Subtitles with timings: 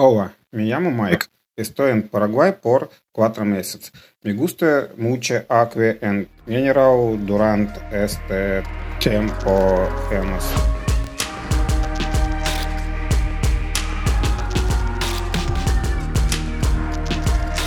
[0.00, 1.26] Hola, me llamo Mike.
[1.56, 3.90] Estoy en Paraguay por cuatro meses.
[4.22, 8.62] Me gusta mucho acque en general durante este
[9.00, 9.88] tiempo.
[10.12, 10.44] Hemos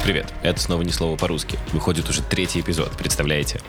[0.06, 1.60] Привет, это снова «Ни слова по-русски».
[1.74, 3.60] Выходит уже третий эпизод, представляете?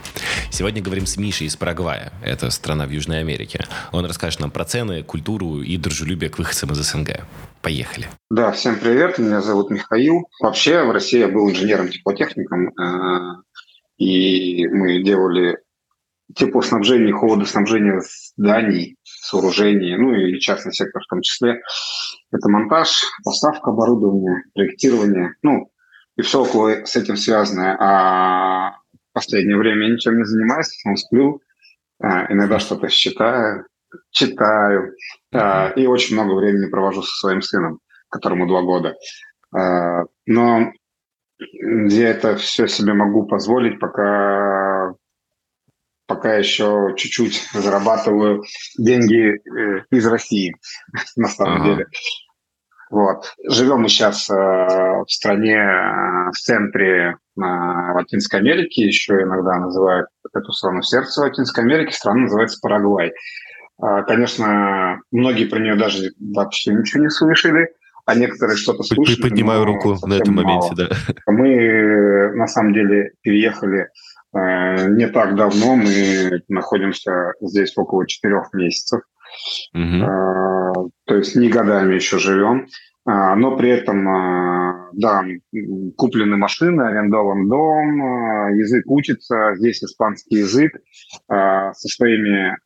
[0.51, 2.13] Сегодня говорим с Мишей из Парагвая.
[2.23, 3.65] Это страна в Южной Америке.
[3.91, 7.27] Он расскажет нам про цены, культуру и дружелюбие к выходцам из СНГ.
[7.63, 8.07] Поехали.
[8.29, 10.29] Да, всем привет, меня зовут Михаил.
[10.41, 13.43] Вообще в России я был инженером-теплотехником, э,
[13.99, 15.59] и мы делали
[16.35, 18.01] теплоснабжение, холодоснабжение
[18.37, 21.61] зданий, сооружений, ну и частный сектор в том числе.
[22.33, 25.71] Это монтаж, поставка оборудования, проектирование, ну,
[26.17, 27.77] и все около с этим связанное.
[27.79, 31.41] А в последнее время я ничем не занимаюсь, сплю,
[32.01, 33.67] а, иногда что-то считаю,
[34.11, 34.95] читаю,
[35.33, 38.95] и очень много времени провожу со своим сыном, которому два года.
[39.55, 40.73] А, но
[41.39, 44.95] я это все себе могу позволить, пока
[46.07, 48.43] пока еще чуть-чуть зарабатываю
[48.77, 50.55] деньги э, из России,
[51.17, 51.65] на самом ага.
[51.65, 51.87] деле.
[52.91, 53.33] Вот.
[53.49, 60.09] Живем мы сейчас э, в стране э, в центре э, Латинской Америки, еще иногда называют
[60.35, 63.15] эту страну сердце Латинской Америки, страна называется Парагвай.
[63.81, 67.69] Э, конечно, многие про нее даже вообще ничего не слышали,
[68.05, 69.21] а некоторые что-то слышали.
[69.21, 70.89] Поднимаю руку на этом моменте, да.
[71.27, 73.89] Мы, на самом деле, переехали
[74.35, 79.03] э, не так давно, мы находимся здесь около четырех месяцев.
[79.73, 80.93] Угу.
[81.07, 82.67] То есть не годами еще живем.
[83.05, 85.25] А, но при этом, а, да,
[85.97, 90.73] куплены машины, арендован дом, язык учится, здесь испанский язык
[91.29, 92.57] со своими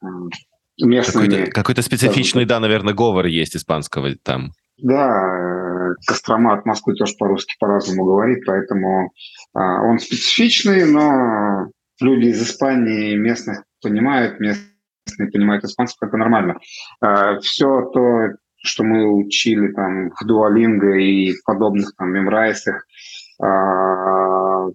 [0.80, 1.26] местными...
[1.26, 4.52] Какой-то, какой-то специфичный, да, наверное, говор есть испанского там.
[4.78, 9.12] Да, Кострома от Москвы тоже по-русски по-разному говорит, поэтому
[9.54, 14.76] он специфичный, но люди из Испании местных понимают, местных
[15.18, 16.58] не понимают испанский, это нормально.
[17.00, 18.30] А, Все то,
[18.62, 22.84] что мы учили там в Дуалинго и подобных там мемрайсах,
[23.40, 24.66] а,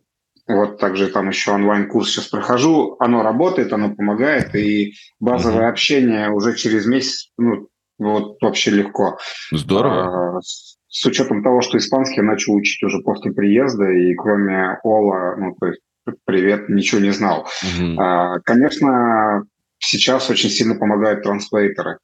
[0.55, 5.69] вот также там еще онлайн-курс сейчас прохожу, оно работает, оно помогает, и базовое mm-hmm.
[5.69, 7.67] общение уже через месяц, ну,
[7.97, 9.17] вот вообще легко.
[9.51, 10.37] Здорово.
[10.37, 15.35] А, с учетом того, что испанский я начал учить уже после приезда, и кроме Ола,
[15.37, 15.81] ну, то есть
[16.25, 17.47] привет, ничего не знал.
[17.63, 18.41] Mm-hmm.
[18.43, 19.43] Конечно,
[19.77, 21.99] сейчас очень сильно помогают транслейтеры.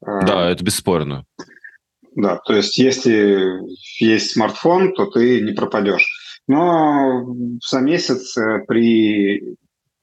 [0.00, 1.24] Да, это бесспорно.
[2.14, 3.58] Да, то есть если
[3.98, 6.06] есть смартфон, то ты не пропадешь.
[6.46, 7.26] Но
[7.66, 9.56] за месяц э, при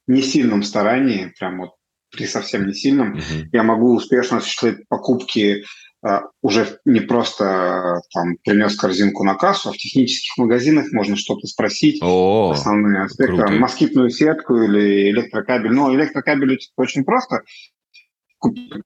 [0.06, 1.70] несильном старании, прям вот
[2.10, 3.46] при совсем несильном, uh-huh.
[3.52, 5.64] я могу успешно осуществлять покупки
[6.04, 11.46] а, уже не просто там принес корзинку на кассу, а в технических магазинах можно что-то
[11.46, 13.52] спросить, О, основные аспекты, круто.
[13.52, 15.72] москитную сетку или электрокабель.
[15.72, 17.42] Но электрокабель очень просто.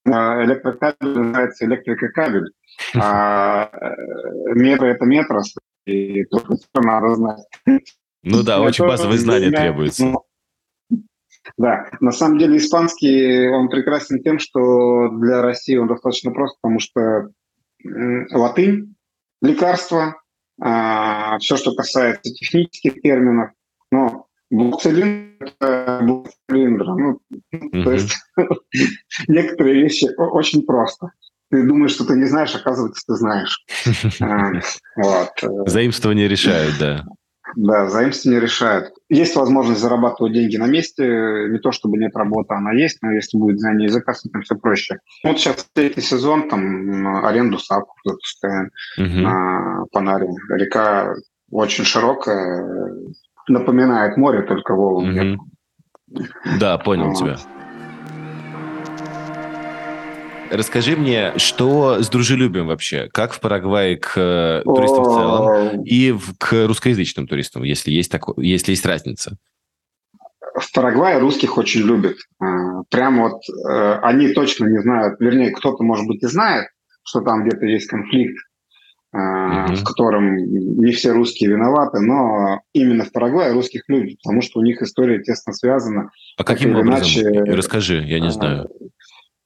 [0.04, 2.52] А, электрокабель называется электрокабель,
[2.94, 5.38] а э, метр– это метр,
[5.86, 7.46] и только надо знать.
[8.22, 10.06] Ну да, очень базовые знания требуются.
[10.06, 10.24] Ну,
[11.56, 16.80] да, на самом деле испанский, он прекрасен тем, что для России он достаточно прост, потому
[16.80, 17.28] что
[17.84, 18.96] латынь,
[19.40, 20.20] лекарства,
[20.60, 23.50] а, все, что касается технических терминов,
[23.90, 26.02] но блок-цилиндр– это.
[26.02, 27.20] Ну,
[27.54, 27.82] mm-hmm.
[27.84, 28.14] То есть
[29.28, 31.10] некоторые вещи очень просто.
[31.56, 33.64] Ты думаешь, что ты не знаешь, оказывается, ты знаешь.
[34.98, 35.26] А,
[35.66, 37.04] Заимствование решают, да.
[37.54, 38.92] Да, заимствование решает.
[39.08, 41.04] Есть возможность зарабатывать деньги на месте.
[41.50, 44.56] Не то чтобы нет работы, она есть, но если будет знание языка, с этим все
[44.56, 44.98] проще.
[45.22, 49.20] Вот сейчас третий сезон, там аренду SUP запускаем угу.
[49.20, 50.28] на Паране.
[50.50, 51.14] Река
[51.50, 52.92] очень широкая,
[53.48, 55.12] напоминает море, только волн угу.
[55.12, 55.38] нет.
[56.58, 57.18] Да, понял вот.
[57.18, 57.36] тебя.
[60.50, 63.08] Расскажи мне, что с дружелюбием вообще?
[63.12, 68.10] Как в Парагвае к э, туристам в целом и в, к русскоязычным туристам, если есть,
[68.10, 69.36] такое, если есть разница?
[70.54, 72.16] В Парагвае русских очень любят.
[72.40, 76.68] А, прям вот э, они точно не знают, вернее, кто-то, может быть, и знает,
[77.04, 78.36] что там где-то есть конфликт,
[79.14, 79.74] mm-hmm.
[79.74, 84.62] в котором не все русские виноваты, но именно в Парагвае русских любят, потому что у
[84.62, 86.10] них история тесно связана.
[86.36, 86.94] А каким образом?
[86.94, 88.68] Иначе, Расскажи, я не знаю.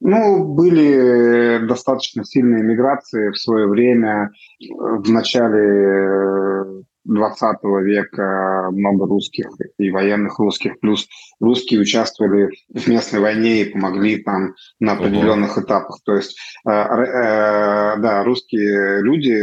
[0.00, 4.30] Ну, были достаточно сильные миграции в свое время.
[4.58, 9.46] В начале 20 века много русских
[9.78, 11.06] и военных русских, плюс
[11.40, 15.66] русские участвовали в местной войне и помогли там на определенных Ого.
[15.66, 15.98] этапах.
[16.04, 19.38] То есть, э, э, да, русские люди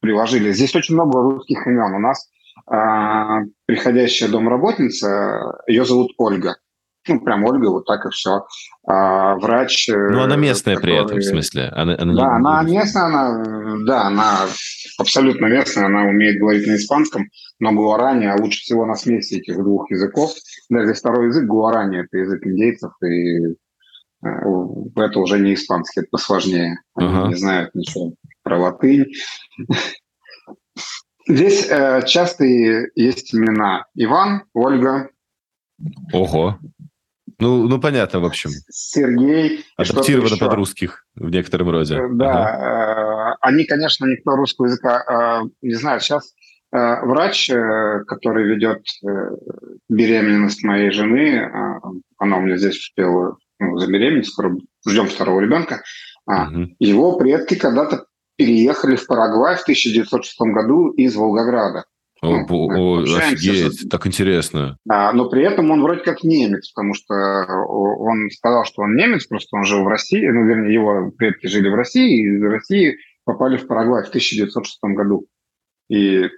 [0.00, 0.52] приложили.
[0.52, 1.94] Здесь очень много русских имен.
[1.94, 2.30] У нас
[2.70, 6.56] э, приходящая домработница, ее зовут Ольга
[7.08, 8.46] ну, прям Ольга, вот так и все.
[8.86, 9.88] А, врач...
[9.88, 10.96] Э, ну, она местная который...
[10.96, 11.68] при этом, в смысле?
[11.72, 12.36] Она, она да, не...
[12.36, 14.40] она местная, она, да, она
[14.98, 17.28] абсолютно местная, она умеет говорить на испанском,
[17.58, 20.32] но гуарани, а лучше всего на смеси этих двух языков.
[20.68, 24.28] Даже второй язык гуарани, это язык индейцев, и э,
[24.96, 26.78] это уже не испанский, это посложнее.
[26.94, 27.28] Они ага.
[27.28, 29.06] не знают ничего про латынь.
[31.26, 35.08] Здесь э, частые есть имена Иван, Ольга.
[36.12, 36.58] Ого.
[37.38, 38.50] Ну, ну понятно, в общем.
[38.70, 39.64] Сергей.
[39.76, 41.96] Адаптировано под русских в некотором роде.
[41.96, 43.36] Э, да, ага.
[43.40, 46.02] они, конечно, никто русского языка э, не знает.
[46.02, 46.32] Сейчас
[46.72, 47.48] э, врач,
[48.06, 48.82] который ведет
[49.88, 51.50] беременность моей жены,
[52.18, 55.82] она у меня здесь успела ну, забеременеть, скоро ждем второго ребенка,
[56.26, 56.68] угу.
[56.78, 61.84] его предки когда-то переехали в Парагвай в 1906 году из Волгограда.
[62.24, 64.78] О, о, офигеть, так интересно.
[64.84, 69.26] Да, но при этом он вроде как немец, потому что он сказал, что он немец,
[69.26, 72.96] просто он жил в России, ну, вернее, его предки жили в России, и из России
[73.24, 75.26] попали в Парагвай в 1906 году.
[75.88, 76.28] И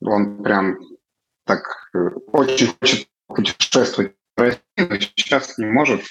[0.00, 0.78] он прям
[1.44, 1.62] так
[1.94, 6.02] э, очень хочет путешествовать в Россию, но сейчас не может.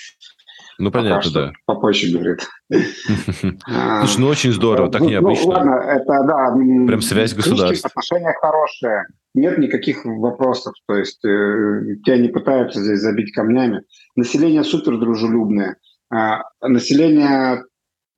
[0.80, 1.52] Ну, понятно, да.
[1.66, 2.48] Попозже говорит.
[2.72, 5.44] Слушай, ну очень здорово, так ну, необычно.
[5.44, 6.56] Ну, ладно, это, да.
[6.88, 7.86] Прям связь государств.
[7.86, 13.82] Отношения хорошие, нет никаких вопросов, то есть э, тебя не пытаются здесь забить камнями.
[14.16, 15.76] Население супер дружелюбное.
[16.12, 17.66] А, население,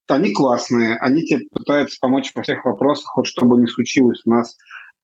[0.08, 4.22] они классные, они тебе пытаются помочь во всех вопросах, хоть что бы ни случилось.
[4.24, 4.56] У нас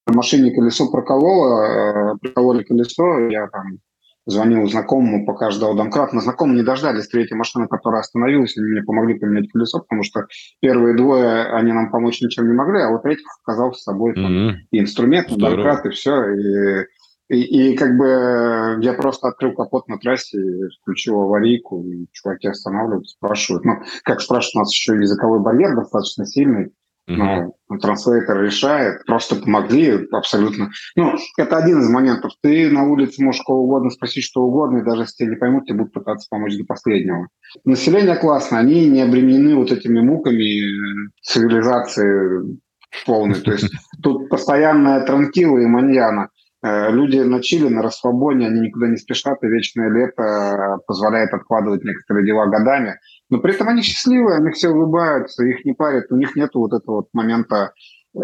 [0.05, 3.79] в машине колесо прокололо, э, прокололи колесо, я там
[4.27, 6.13] звонил знакомому, пока ждал домкрат.
[6.13, 10.25] Мы знакомые не дождались третьей машины, которая остановилась, они мне помогли поменять колесо, потому что
[10.59, 14.25] первые двое, они нам помочь ничем не могли, а вот третий оказал с собой там,
[14.25, 14.53] mm-hmm.
[14.71, 16.33] и инструмент, и домкрат, и все.
[16.33, 16.85] И,
[17.29, 20.39] и, и как бы я просто открыл капот на трассе,
[20.81, 23.63] включил аварийку, и чуваки останавливают, спрашивают.
[23.63, 26.73] Ну, как спрашивают, у нас еще языковой барьер достаточно сильный,
[27.07, 30.71] ну, транслейтер решает, просто помогли абсолютно.
[30.95, 32.33] Ну, это один из моментов.
[32.41, 35.65] Ты на улице можешь кого угодно спросить, что угодно, и даже если тебе не поймут,
[35.65, 37.29] тебе будут пытаться помочь до последнего.
[37.63, 42.59] Население классное, они не обременены вот этими муками цивилизации
[43.05, 43.41] полной.
[43.41, 43.69] То есть
[44.03, 46.29] тут постоянная транкила и маньяна.
[46.67, 51.83] Э, люди на Чили, на расслабоне, они никуда не спешат, и вечное лето позволяет откладывать
[51.83, 52.99] некоторые дела годами.
[53.29, 56.73] Но при этом они счастливые, они все улыбаются, их не парят, у них нет вот
[56.73, 57.73] этого вот момента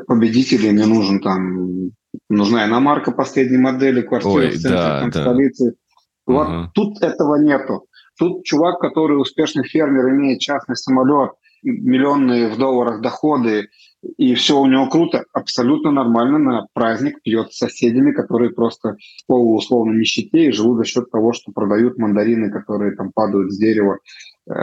[0.08, 1.92] победителя, мне нужен там,
[2.30, 5.22] нужна иномарка последней модели, квартира Ой, в центре да, там, да.
[5.22, 5.76] столицы.
[6.26, 6.72] Вот угу.
[6.74, 7.86] тут этого нету.
[8.18, 11.32] Тут чувак, который успешный фермер, имеет частный самолет,
[11.64, 13.68] миллионные в долларах доходы,
[14.18, 19.28] и все у него круто, абсолютно нормально на праздник пьет с соседями, которые просто в
[19.28, 23.98] полуусловно нищете и живут за счет того, что продают мандарины, которые там падают с дерева
[24.50, 24.54] э,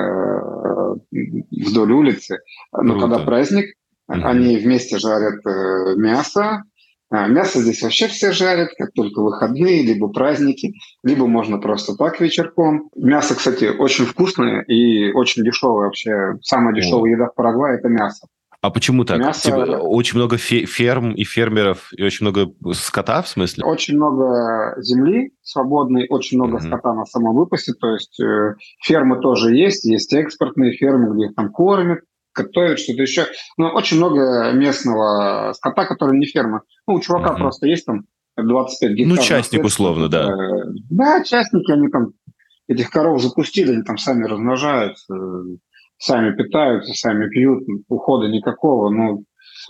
[1.51, 2.39] вдоль улицы.
[2.73, 3.01] Но круто.
[3.01, 3.75] когда праздник, mm
[4.11, 6.65] они вместе жарят э, мясо,
[7.13, 12.21] а, мясо здесь вообще все жарят, как только выходные, либо праздники, либо можно просто так
[12.21, 12.89] вечерком.
[12.95, 16.39] Мясо, кстати, очень вкусное и очень дешевое вообще.
[16.43, 18.29] Самая дешевая еда в Парагвае– это мясо.
[18.63, 19.19] А почему так?
[19.19, 19.51] Мясо...
[19.51, 23.65] Типа, очень много ферм и фермеров, и очень много скота, в смысле?
[23.65, 26.67] Очень много земли свободной, очень много mm-hmm.
[26.67, 27.73] скота на самом выпасе.
[27.73, 32.01] То есть э, фермы тоже есть, есть экспортные фермы, где их там кормят,
[32.35, 33.27] готовят, что-то еще.
[33.57, 36.63] Но очень много местного скота, который не ферма.
[36.87, 37.39] Ну, у чувака mm-hmm.
[37.39, 38.05] просто есть там
[38.37, 39.19] 25 гектаров.
[39.19, 40.31] Ну, частник условно, да.
[40.31, 42.13] Э, да, частники, они там
[42.69, 45.15] этих коров запустили, они там сами размножаются,
[46.01, 49.25] сами питаются, сами пьют, ухода никакого, ну,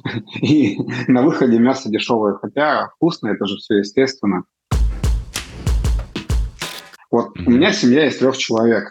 [0.41, 4.45] и на выходе мясо дешевое, хотя вкусно, это же все естественно.
[7.11, 8.85] Вот у меня семья из трех человек.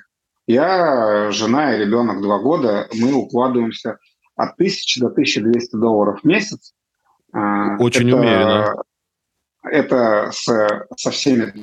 [0.45, 3.97] Я, жена и ребенок два года, мы укладываемся
[4.35, 6.73] от 1000 до 1200 долларов в месяц.
[7.31, 8.83] А, Очень это, умеренно.
[9.63, 11.53] Это с, со всеми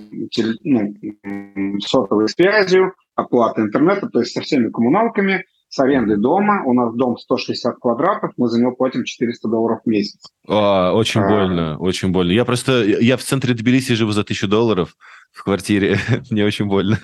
[0.62, 5.45] ну, сотовой связью, оплата интернета, то есть со всеми коммуналками,
[5.76, 6.62] с арендой дома.
[6.64, 10.18] У нас дом 160 квадратов, мы за него платим 400 долларов в месяц.
[10.49, 12.33] А, очень а, больно, очень больно.
[12.33, 14.97] Я просто, я в центре Тбилиси живу за 1000 долларов
[15.33, 15.99] в квартире,
[16.30, 16.99] мне очень больно.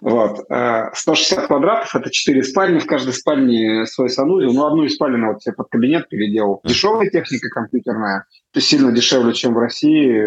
[0.00, 0.44] Вот.
[0.94, 4.52] 160 э, квадратов– это 4 спальни, в каждой спальне свой санузел.
[4.52, 6.60] Ну, одну из спален вот себе под кабинет переделал.
[6.64, 10.22] Дешевая техника компьютерная, сильно дешевле, чем в России.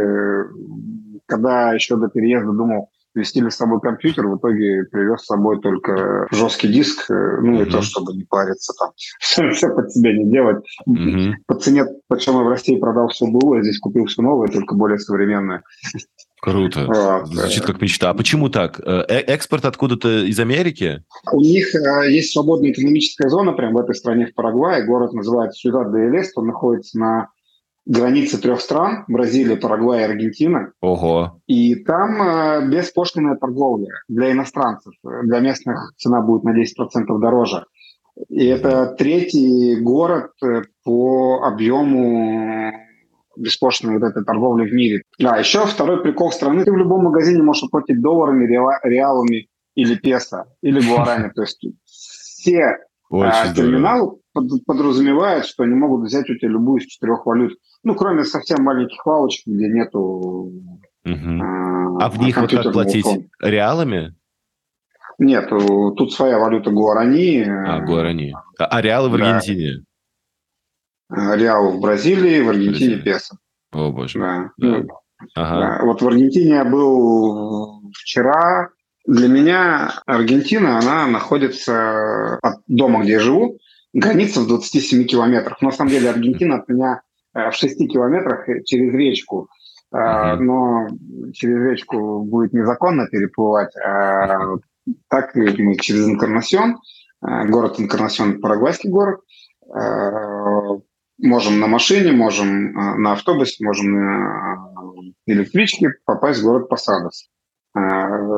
[1.27, 6.27] Когда еще до переезда думал, вести с собой компьютер, в итоге привез с собой только
[6.31, 7.67] жесткий диск, э, ну mm-hmm.
[7.67, 8.91] и то, чтобы не париться там,
[9.53, 10.63] все под себя не делать.
[10.87, 11.33] Mm-hmm.
[11.47, 14.75] По цене, почему я в России продал все было, я здесь купил все новое, только
[14.75, 15.63] более современное.
[16.41, 16.85] Круто.
[16.85, 17.27] Вот.
[17.27, 18.09] Звучит как мечта.
[18.09, 18.79] А почему так?
[18.79, 21.03] Э, э, экспорт откуда-то из Америки?
[21.33, 21.67] У них
[22.07, 24.85] есть свободная экономическая зона прямо в этой стране, в Парагвае.
[24.85, 26.37] Город называется Сюдад де Элест.
[26.37, 27.29] Он находится на
[27.85, 30.71] границы трех стран, Бразилия, Парагвай и Аргентина.
[30.81, 31.41] Ого.
[31.47, 34.93] И там э, беспошлинная торговля для иностранцев.
[35.03, 36.65] Для местных цена будет на 10%
[37.19, 37.65] дороже.
[38.27, 42.71] И это третий город э, по объему
[43.37, 45.03] беспошлиной вот этой торговли в мире.
[45.17, 46.65] Да, еще второй прикол страны.
[46.65, 51.29] Ты в любом магазине можешь оплатить долларами, реалами или песо, или гуарани.
[51.35, 52.77] То есть все
[53.11, 54.19] а, терминалы
[54.65, 57.57] подразумевают, что они могут взять у тебя любую из четырех валют.
[57.83, 59.99] Ну, кроме совсем маленьких лавочек, где нету...
[61.05, 61.41] Угу.
[61.41, 63.05] А, а в них вот как платить?
[63.05, 63.27] Фонда.
[63.41, 64.15] Реалами?
[65.17, 67.43] Нет, тут своя валюта гуарани.
[67.43, 68.33] А, гуарани.
[68.57, 69.83] А, а реалы в Аргентине?
[71.09, 71.35] Да.
[71.35, 73.01] Реал в Бразилии, в Аргентине Бразилия.
[73.01, 73.37] песо.
[73.73, 74.19] О, боже.
[74.19, 74.51] Да.
[74.57, 74.83] да.
[75.35, 75.59] Ага.
[75.59, 75.85] да.
[75.85, 78.69] Вот в Аргентине я был вчера.
[79.09, 83.57] Для меня Аргентина, она находится от дома, где я живу,
[83.93, 85.61] граница в 27 километрах.
[85.61, 87.01] Но на самом деле Аргентина от меня
[87.33, 89.49] Э, в 6 километрах через речку.
[89.91, 90.87] Но
[91.33, 93.75] через речку будет незаконно переплывать.
[93.77, 94.57] А
[95.07, 96.77] так мы через Инкарнасьон,
[97.25, 99.21] э, город Инкарнасьон, парагвайский город,
[101.17, 104.73] можем на машине, можем на автобусе, можем на
[105.25, 107.29] электричке попасть в город Посадос.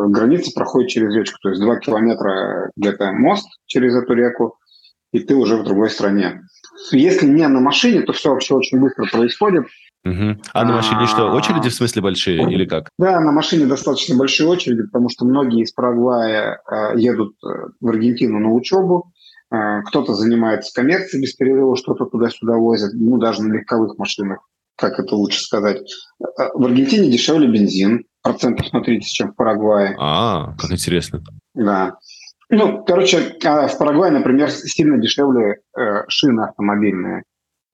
[0.09, 4.57] Граница проходит через речку, то есть 2 километра где-то мост через эту реку,
[5.11, 6.41] и ты уже в другой стране.
[6.91, 9.65] Если не на машине, то все вообще очень быстро происходит.
[10.03, 10.41] Угу.
[10.53, 12.89] А на машине что, а, очереди в смысле большие или как?
[12.97, 17.47] Да, на машине достаточно большие очереди, потому что многие из Парагвая э, едут э,
[17.79, 19.11] в Аргентину на учебу,
[19.51, 24.39] э, кто-то занимается коммерцией без перерыва, что-то туда-сюда возят, ну, даже на легковых машинах,
[24.75, 25.81] как это лучше сказать.
[26.19, 29.95] В Аргентине дешевле бензин, процентов на 30, чем в Парагвае.
[29.99, 31.23] А, как интересно.
[31.53, 31.97] Да.
[32.49, 37.23] Ну, короче, а в Парагвае, например, сильно дешевле э, шины автомобильные.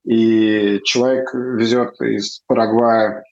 [0.05, 3.23] И человек везет из Парагвая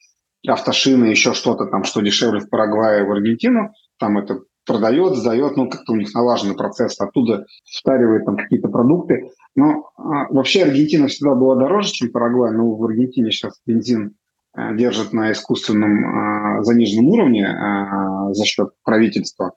[0.46, 5.70] автошины, еще что-то там, что дешевле в Парагвае, в Аргентину, там это продает, сдает, ну,
[5.70, 9.30] как-то у них налаженный процесс, оттуда встаривает там какие-то продукты.
[9.54, 14.16] Но а, вообще Аргентина всегда была дороже, чем Парагвай, но в Аргентине сейчас бензин
[14.56, 19.52] а, держит на искусственном а, заниженном уровне а, за счет правительства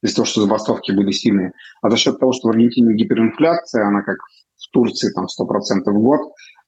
[0.00, 1.52] из-за того, что забастовки были сильные,
[1.82, 4.18] а за счет того, что в Аргентине гиперинфляция, она как
[4.56, 6.20] в Турции там 100% в год,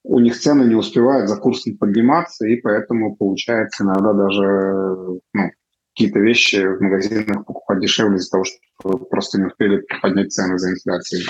[0.03, 5.51] у них цены не успевают за курсом подниматься, и поэтому получается иногда даже ну,
[5.95, 10.71] какие-то вещи в магазинах покупать дешевле из-за того, что просто не успели поднять цены за
[10.71, 11.25] инфляцией.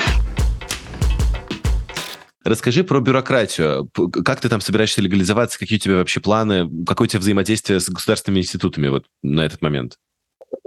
[2.45, 3.91] Расскажи про бюрократию.
[4.25, 5.59] Как ты там собираешься легализоваться?
[5.59, 6.71] Какие у тебя вообще планы?
[6.87, 9.99] Какое у тебя взаимодействие с государственными институтами вот на этот момент?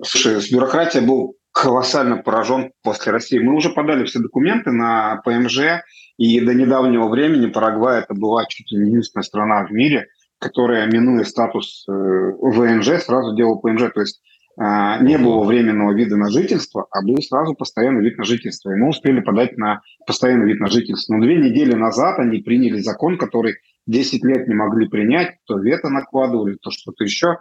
[0.04, 3.40] Слушай, с бюрократией был колоссально поражен после России.
[3.40, 5.82] Мы уже подали все документы на ПМЖ,
[6.18, 10.08] и до недавнего времени Парагвай это была чуть ли не единственная страна в мире,
[10.40, 13.92] которая, минуя статус э, ВНЖ, сразу делала ПМЖ.
[13.94, 14.22] То есть
[14.58, 18.72] не было временного вида на жительство, а был сразу постоянный вид на жительство.
[18.72, 21.16] И мы успели подать на постоянный вид на жительство.
[21.16, 23.56] Но две недели назад они приняли закон, который
[23.88, 27.38] 10 лет не могли принять, то вето накладывали, то что-то еще.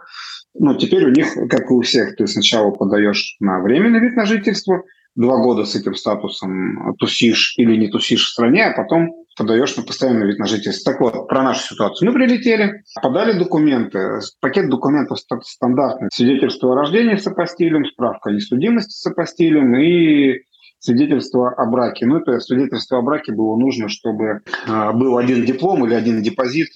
[0.55, 4.25] Ну, теперь у них, как и у всех, ты сначала подаешь на временный вид на
[4.25, 4.83] жительство,
[5.15, 9.83] два года с этим статусом тусишь или не тусишь в стране, а потом подаешь на
[9.83, 10.91] постоянный вид на жительство.
[10.91, 12.07] Так вот, про нашу ситуацию.
[12.07, 14.19] Мы прилетели, подали документы.
[14.41, 16.09] Пакет документов стандартный.
[16.13, 20.41] Свидетельство о рождении с апостилем, справка о несудимости с апостилем и
[20.79, 22.05] свидетельство о браке.
[22.05, 26.69] Ну, это свидетельство о браке было нужно, чтобы э, был один диплом или один депозит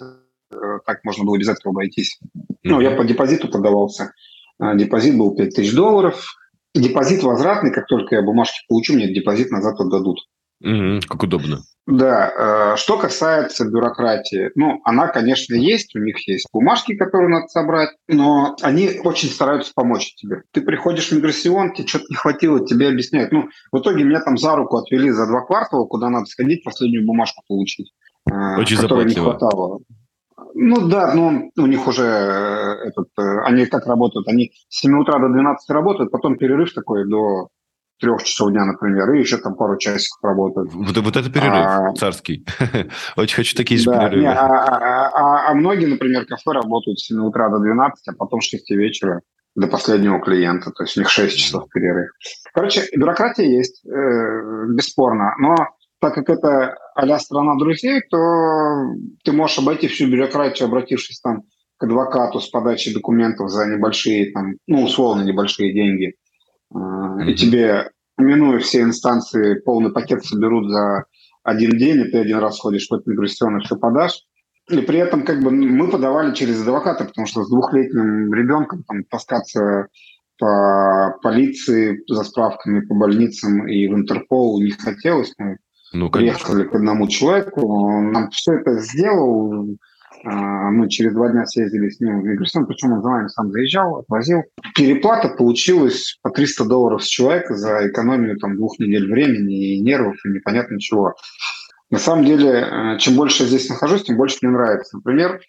[0.51, 2.19] Э, так можно было без этого обойтись.
[2.63, 4.13] Ну, я по депозиту подавался.
[4.59, 6.25] А, депозит был 5000 долларов.
[6.73, 10.19] Депозит возвратный, как только я бумажки получу, мне депозит назад отдадут.
[10.63, 11.59] Mm-hmm, как удобно.
[11.85, 12.73] Да.
[12.73, 17.91] Э, что касается бюрократии, ну, она, конечно, есть, у них есть бумажки, которые надо собрать,
[18.07, 20.41] но они очень стараются помочь тебе.
[20.51, 23.31] Ты приходишь в миграцион, тебе что-то не хватило, тебе объясняют.
[23.31, 27.05] Ну, в итоге меня там за руку отвели за два квартала, куда надо сходить, последнюю
[27.05, 27.93] бумажку получить.
[28.29, 29.07] Э, очень заботливо.
[29.07, 29.79] Не хватало.
[30.53, 34.27] Ну да, но у них уже э, этот, э, они как работают?
[34.27, 37.49] Они с 7 утра до 12 работают, потом перерыв такой до
[37.99, 40.71] трех часов дня, например, и еще там пару часиков работают.
[40.73, 42.45] Вот, вот это перерыв а, царский.
[43.15, 44.21] Очень хочу такие же да, перерывы.
[44.21, 48.13] Не, а, а, а, а многие, например, кафе работают с 7 утра до 12, а
[48.13, 49.21] потом с 6 вечера
[49.55, 52.11] до последнего клиента, то есть у них 6 часов перерыв.
[52.53, 55.55] Короче, бюрократия есть, э, бесспорно, но
[55.99, 58.17] так как это а страна друзей, то
[59.23, 61.43] ты можешь обойти всю бюрократию, обратившись там
[61.77, 66.15] к адвокату с подачей документов за небольшие, там, ну, условно небольшие деньги.
[66.73, 67.25] Mm-hmm.
[67.27, 71.05] И тебе, минуя все инстанции, полный пакет соберут за
[71.43, 74.23] один день, и ты один раз ходишь в этот миграционный, все подашь.
[74.69, 79.03] И при этом как бы мы подавали через адвоката, потому что с двухлетним ребенком там
[79.05, 79.87] таскаться
[80.39, 85.33] по полиции за справками по больницам и в Интерпол не хотелось.
[85.37, 85.57] Мы
[85.93, 89.77] ну, приехали к одному человеку, он нам все это сделал.
[90.23, 93.51] А, мы через два дня съездили с ним в миграцион, причем он за нами сам
[93.51, 94.43] заезжал, отвозил.
[94.75, 100.15] Переплата получилась по 300 долларов с человека за экономию там, двух недель времени и нервов,
[100.25, 101.15] и непонятно чего.
[101.89, 104.97] На самом деле, э, чем больше я здесь нахожусь, тем больше мне нравится.
[104.97, 105.39] Например,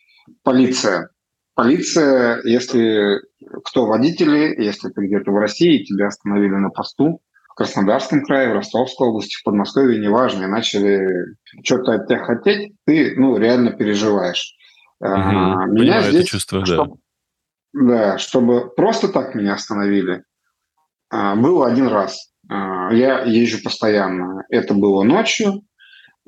[0.44, 1.10] полиция.
[1.54, 3.20] Полиция, если
[3.64, 7.20] кто водители, если ты где-то в России, тебя остановили на посту,
[7.58, 13.14] Краснодарском крае, в Ростовской области, в Подмосковье, неважно, и начали что-то от тебя хотеть, ты
[13.16, 14.54] ну, реально переживаешь.
[15.00, 15.10] Угу.
[15.10, 16.98] А, меня здесь, это чувство, чтобы,
[17.72, 17.86] да.
[17.86, 20.22] да, чтобы просто так меня остановили,
[21.10, 22.32] а, было один раз.
[22.48, 24.44] А, я езжу постоянно.
[24.50, 25.62] Это было ночью,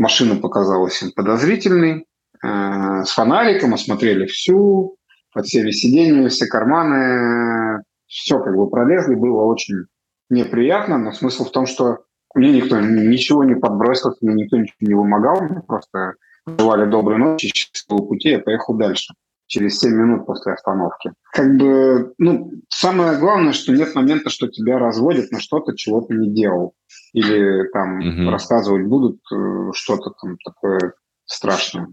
[0.00, 2.06] Машина показалась им подозрительной.
[2.42, 4.96] Э, с фонариком осмотрели всю,
[5.34, 9.84] под всеми сиденьями, все карманы, все как бы пролезли, было очень
[10.30, 14.94] неприятно, но смысл в том, что мне никто ничего не подбросил, мне никто ничего не
[14.94, 16.14] вымогал, мне просто
[16.46, 19.14] желали доброй ночи, счастливого пути, я поехал дальше
[19.50, 21.12] через 7 минут после остановки.
[21.32, 26.14] Как бы, ну, самое главное, что нет момента, что тебя разводят на что-то, чего ты
[26.14, 26.74] не делал.
[27.12, 28.30] Или там угу.
[28.30, 30.94] рассказывать будут э, что-то там такое
[31.24, 31.88] страшное.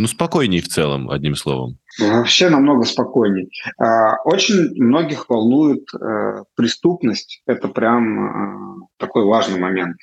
[0.00, 1.78] Ну, спокойней в целом, одним словом.
[1.98, 3.50] Вообще намного спокойней.
[3.78, 7.42] А, очень многих волнует э, преступность.
[7.44, 9.98] Это прям э, такой важный момент.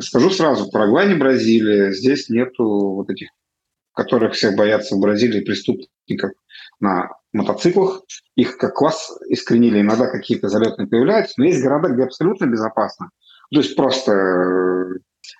[0.00, 3.28] Скажу сразу, Парагвай не Бразилия, здесь нету вот этих
[3.94, 6.32] которых всех боятся в Бразилии преступников
[6.78, 8.02] на мотоциклах.
[8.36, 13.08] Их как класс искоренили, иногда какие-то залетные появляются, но есть города, где абсолютно безопасно.
[13.50, 14.84] То есть просто э,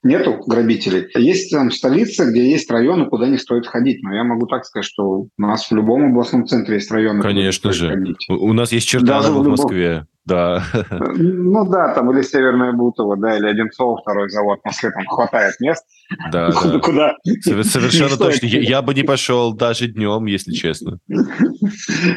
[0.02, 1.08] нету грабителей.
[1.16, 4.02] Есть там столица, где есть районы, куда не стоит ходить.
[4.02, 7.22] Но я могу так сказать, что у нас в любом областном центре есть районы.
[7.22, 7.88] Конечно же.
[7.88, 8.26] Ходить.
[8.28, 10.06] У нас есть черта в Москве.
[10.28, 10.62] Да.
[11.00, 14.60] Ну да, там или Северная Бутово, да, или Одинцово, второй завод.
[14.62, 15.82] В Москве там хватает мест.
[16.30, 16.80] Да, куда, да.
[16.80, 17.16] куда
[17.64, 18.44] Совершенно точно.
[18.44, 20.98] Я, я бы не пошел даже днем, если честно.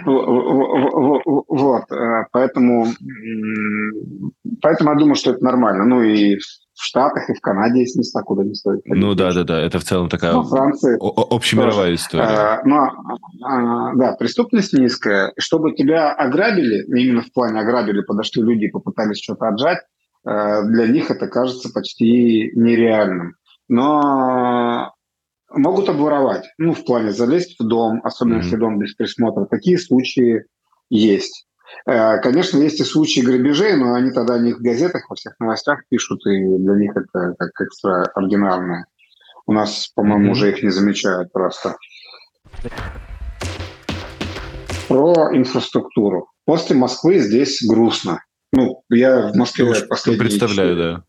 [0.06, 2.88] Вот, э, поэтому,
[4.62, 5.86] поэтому я думаю, что это нормально.
[5.86, 6.38] Ну и
[6.82, 9.04] в Штатах и в Канаде есть места, куда не стоит ходить.
[9.04, 11.94] Ну да, да, да, это в целом такая ну, Франции общемировая тоже.
[11.94, 12.24] история.
[12.24, 12.90] А, но,
[13.46, 15.32] а, да, преступность низкая.
[15.38, 19.78] Чтобы тебя ограбили, именно в плане ограбили, подошли люди и попытались что-то отжать,
[20.26, 23.36] а, для них это кажется почти нереальным.
[23.70, 24.92] Но
[25.52, 28.44] могут обворовать, ну, в плане залезть в дом, особенно mm-hmm.
[28.44, 29.46] если дом без присмотра.
[29.46, 30.46] Такие случаи
[30.90, 31.46] есть.
[31.86, 35.82] Э, конечно, есть и случаи грабежей, но они тогда них в газетах, во всех новостях
[35.90, 38.86] пишут, и для них это как экстраординарное.
[39.48, 40.32] У нас, по-моему, mm-hmm.
[40.32, 41.76] уже их не замечают просто.
[44.88, 46.30] Про инфраструктуру.
[46.46, 48.24] После Москвы здесь грустно.
[48.52, 50.28] Ну, я в Москве я последние...
[50.28, 50.76] Представляю, 4...
[50.76, 51.04] да.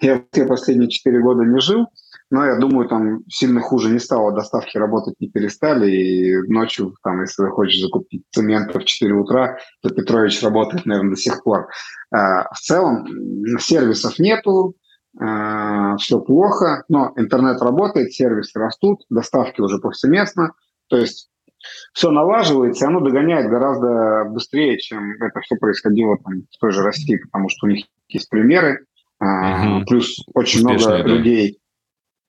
[0.00, 1.86] Я последние четыре года не жил,
[2.32, 7.20] но я думаю, там сильно хуже не стало, доставки работать не перестали, и ночью, там,
[7.20, 11.68] если ты хочешь закупить цемент в 4 утра, то Петрович работает, наверное, до сих пор.
[12.10, 13.06] А, в целом
[13.58, 14.76] сервисов нету,
[15.20, 20.52] а, все плохо, но интернет работает, сервисы растут, доставки уже повсеместно,
[20.88, 21.28] то есть
[21.92, 26.82] все налаживается, и оно догоняет гораздо быстрее, чем это все происходило там, в той же
[26.82, 28.86] России, потому что у них есть примеры,
[29.20, 29.84] угу.
[29.86, 31.14] плюс очень Успешные, много да.
[31.14, 31.58] людей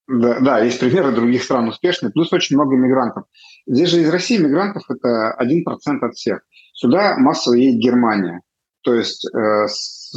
[0.08, 3.24] да, да, есть примеры других стран успешных, плюс очень много мигрантов.
[3.66, 6.42] Здесь же из России мигрантов это 1% от всех.
[6.74, 8.42] Сюда массово едет Германия.
[8.84, 9.68] То есть э,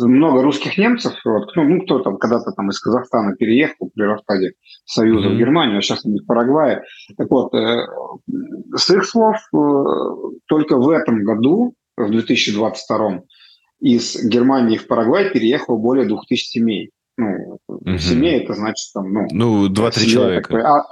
[0.05, 4.55] много русских немцев, вот, ну, ну, кто там когда-то там из Казахстана переехал при распаде
[4.85, 5.35] Союза mm-hmm.
[5.35, 6.83] в Германию, а сейчас они в Парагвае.
[7.16, 7.87] Так вот, э,
[8.75, 13.22] с их слов, э, только в этом году, в 2022,
[13.81, 16.90] из Германии в Парагвай переехало более 2000 семей.
[17.16, 17.98] Ну, угу.
[17.98, 19.26] семье это значит там, ну...
[19.31, 20.48] Ну, два-три человека.
[20.48, 20.85] Такой, а,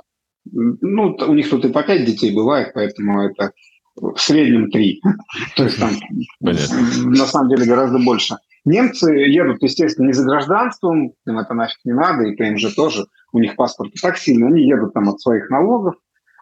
[0.53, 3.53] Ну, у них тут и по пять детей бывает, поэтому это
[3.97, 5.01] в среднем три.
[5.57, 5.93] То есть там
[6.41, 8.37] на самом деле гораздо больше.
[8.65, 13.39] Немцы едут, естественно, не за гражданством, им это нафиг не надо, и ПМЖ тоже, у
[13.39, 15.97] них паспорт так сильно, они едут там от своих налогов,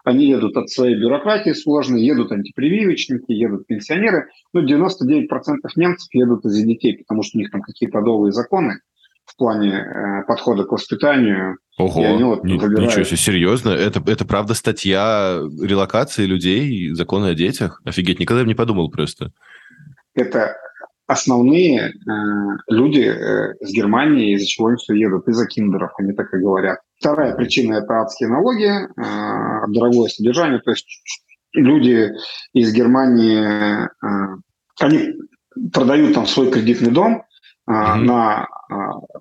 [0.05, 4.29] они едут от своей бюрократии сложной, едут антипрививочники, едут пенсионеры.
[4.53, 5.27] Ну, 99%
[5.75, 8.79] немцев едут из-за детей, потому что у них там какие-то новые законы
[9.33, 11.57] в плане э, подхода к воспитанию.
[11.77, 12.79] Ого, и они вот выбирают...
[12.79, 13.69] ничего себе, серьезно?
[13.69, 17.81] Это, это правда статья релокации людей, законы о детях?
[17.83, 19.31] Офигеть, никогда бы не подумал просто.
[20.13, 20.55] Это
[21.07, 21.91] основные э,
[22.67, 26.79] люди э, с Германии, из-за чего они все едут, из-за киндеров, они так и говорят.
[26.99, 30.59] Вторая причина– это адские налоги, э, дорогое содержание.
[30.59, 30.87] То есть
[31.53, 32.11] люди
[32.53, 34.37] из Германии, э,
[34.79, 35.13] они
[35.71, 37.23] продают там свой кредитный дом
[37.69, 37.95] mm-hmm.
[37.97, 38.75] на э,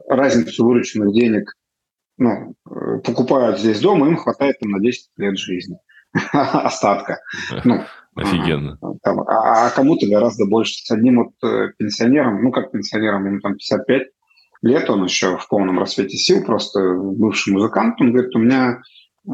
[0.09, 1.52] разницу вырученных денег,
[2.18, 5.76] ну, э, покупают здесь дом, и им хватает там на 10 лет жизни
[6.33, 7.20] остатка.
[7.64, 7.83] Ну,
[8.14, 8.78] Офигенно.
[9.02, 10.74] Там, а, а кому-то гораздо больше.
[10.85, 14.02] С одним вот э, пенсионером, ну как пенсионером, ему там 55
[14.62, 18.83] лет, он еще в полном рассвете сил, просто бывший музыкант, он говорит, у меня
[19.26, 19.31] э,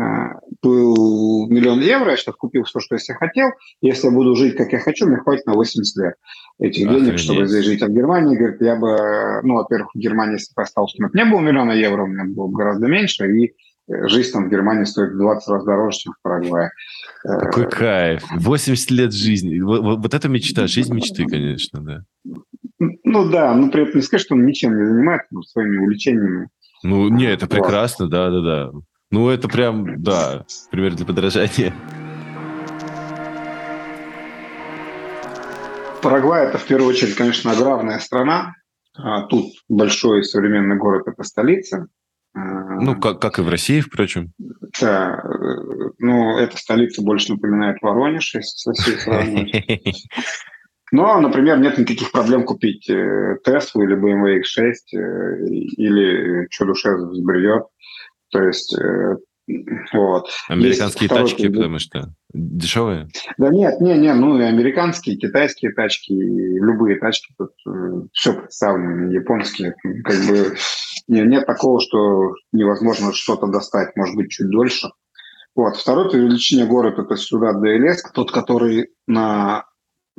[0.62, 4.56] был миллион евро, я сейчас купил все, что я себе хотел, если я буду жить,
[4.56, 6.14] как я хочу, мне хватит на 80 лет
[6.58, 7.04] этих Охренеть.
[7.04, 7.82] денег, чтобы здесь жить.
[7.82, 11.26] А в Германии, говорит, я бы, ну, во-первых, в Германии, если бы остался, у меня
[11.26, 13.54] было миллиона евро, у меня было бы гораздо меньше, и
[13.88, 16.70] жизнь там в Германии стоит в 20 раз дороже, чем в Парагвае.
[17.22, 18.22] Какой э, кайф.
[18.36, 19.60] 80 лет жизни.
[19.60, 22.04] Вот, вот это мечта, жизнь мечты, конечно, да.
[22.78, 26.48] Ну да, но при этом не сказать, что он ничем не занимается ну, своими увлечениями.
[26.82, 28.70] Ну, не, это прекрасно, да, да, да.
[29.10, 31.74] Ну, это прям, да, пример для подражания.
[36.02, 38.54] Парагвай– это в первую очередь, конечно, аграрная страна.
[38.94, 41.86] А тут большой современный город– это столица.
[42.34, 44.32] Ну, как, как и в России, впрочем.
[44.80, 45.22] Да,
[45.98, 50.04] ну, эта столица больше напоминает Воронеж, если с Россией сравнивать.
[50.92, 57.64] Но, например, нет никаких проблем купить Теслу или BMW X6 э, или что душе взбредет.
[58.30, 59.16] То есть э,
[59.92, 60.28] вот.
[60.48, 63.08] Американские Есть тачки, потому что дешевые?
[63.38, 68.34] Да нет, не, не, ну и американские, китайские тачки, и любые тачки, тут э, все
[68.34, 70.56] представлено, японские, как бы
[71.08, 74.88] нет, нет такого, что невозможно что-то достать, может быть, чуть дольше.
[75.54, 75.76] Вот.
[75.76, 79.64] Второе это увеличение город, это сюда ДЛС, тот, который на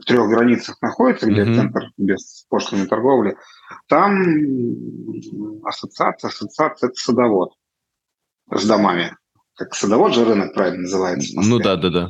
[0.05, 1.55] трех границах находится, где mm-hmm.
[1.55, 3.37] центр без пошлиной торговли.
[3.87, 4.23] Там
[5.63, 7.53] ассоциация, ассоциация– это садовод
[8.51, 9.15] с домами.
[9.55, 11.33] Как садовод же рынок правильно называется.
[11.35, 12.09] Ну да, да, да.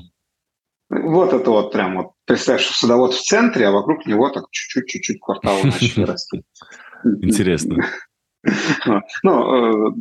[0.89, 2.12] Вот это вот прям вот.
[2.25, 6.43] Представь, что садовод в центре, а вокруг него так чуть-чуть, чуть-чуть кварталы начали расти.
[7.21, 7.86] Интересно.
[9.23, 9.93] Ну, э,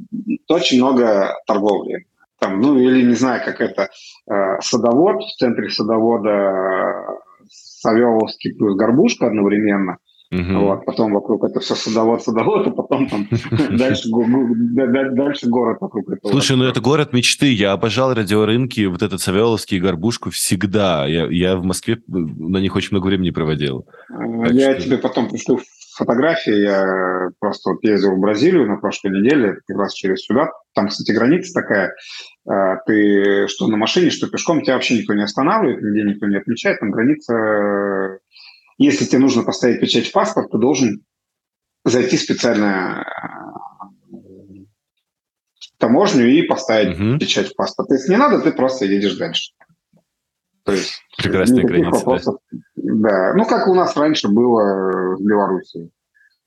[0.48, 2.06] очень много торговли.
[2.38, 3.88] Там, ну, или не знаю, как это,
[4.30, 7.18] э, садовод, в центре садовода э,
[7.50, 9.98] Савеловский плюс Горбушка одновременно,
[10.30, 10.58] Угу.
[10.60, 13.28] Вот, потом вокруг это все садовод, садовод, а потом там
[13.78, 16.30] дальше, дальше город вокруг этого.
[16.30, 17.46] Слушай, ну это город мечты.
[17.46, 21.06] Я обожал радиорынки, вот этот Савеловский горбушку всегда.
[21.06, 23.86] Я, я в Москве на них очень много времени проводил.
[24.50, 24.82] Я что...
[24.82, 25.60] тебе потом пришлю
[25.98, 26.54] фотографии.
[26.54, 30.50] Я просто вот ездил в Бразилию на прошлой неделе, как раз через сюда.
[30.74, 31.94] Там, кстати, граница такая.
[32.46, 36.36] А, ты что на машине, что пешком, тебя вообще никто не останавливает, нигде никто не
[36.36, 36.80] отмечает.
[36.80, 38.18] Там граница...
[38.78, 41.04] Если тебе нужно поставить печать в паспорт, ты должен
[41.84, 43.04] зайти специально
[44.08, 44.28] в а,
[45.78, 47.18] таможню и поставить угу.
[47.18, 47.90] печать в паспорт.
[47.90, 49.52] Если не надо, ты просто едешь дальше.
[50.64, 51.90] То есть Прекрасная граница.
[51.98, 52.62] Вопросов, да.
[52.76, 53.34] да.
[53.34, 55.90] Ну, как у нас раньше было в Беларуси.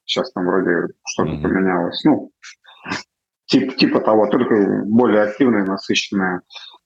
[0.06, 1.42] Сейчас там вроде что-то mm-hmm.
[1.42, 2.04] поменялось.
[2.06, 2.32] Ну,
[3.46, 6.42] тип, типа того, только более активное, насыщенное.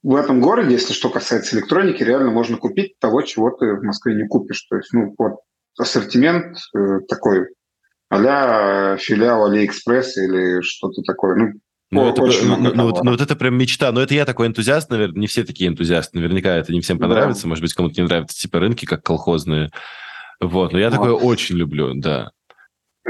[0.05, 4.13] В этом городе, если что касается электроники, реально можно купить того, чего ты в Москве
[4.13, 4.61] не купишь.
[4.69, 5.39] То есть, ну, вот
[5.79, 7.47] ассортимент э, такой
[8.11, 11.35] а филиал Алиэкспресс или что-то такое.
[11.35, 11.53] Ну,
[11.89, 13.91] ну, это, ну, ну, вот, ну, вот это прям мечта.
[13.91, 16.19] Но это я такой энтузиаст, наверное, не все такие энтузиасты.
[16.19, 17.43] Наверняка это не всем понравится.
[17.43, 17.49] Да.
[17.49, 19.71] Может быть, кому-то не нравятся типа рынки, как колхозные.
[20.39, 20.97] Вот, но я вот.
[20.97, 22.29] такое очень люблю, да.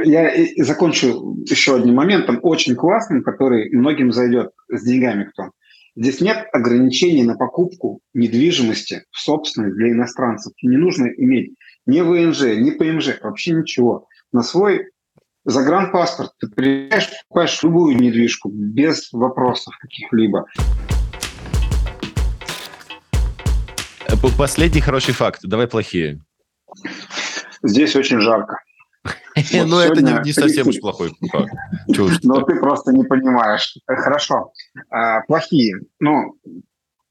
[0.02, 0.32] Я
[0.64, 5.52] закончу еще одним моментом, очень классным, который многим зайдет с деньгами кто.
[5.98, 10.52] Здесь нет ограничений на покупку недвижимости в собственность для иностранцев.
[10.62, 11.56] Не нужно иметь
[11.86, 14.06] ни ВНЖ, ни ПМЖ, вообще ничего.
[14.34, 14.90] На свой
[15.46, 20.46] загранпаспорт, ты приезжаешь, покупаешь любую недвижку без вопросов каких-либо.
[24.38, 25.42] Последний хороший факт.
[25.44, 26.20] Давай плохие.
[27.64, 28.58] Здесь очень жарко.
[29.66, 31.14] Ну, это не совсем уж плохой
[32.24, 33.78] Но ты просто не понимаешь.
[33.86, 34.52] Хорошо.
[34.90, 35.82] А, плохие.
[36.00, 36.36] Ну,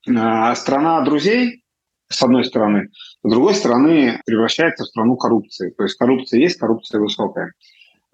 [0.09, 1.64] а, страна друзей,
[2.09, 2.88] с одной стороны.
[3.22, 5.70] С другой стороны, превращается в страну коррупции.
[5.70, 7.52] То есть коррупция есть, коррупция высокая.